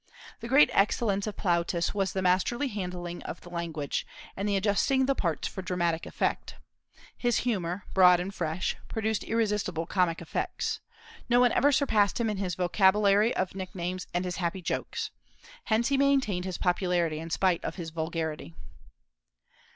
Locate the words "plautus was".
1.37-2.11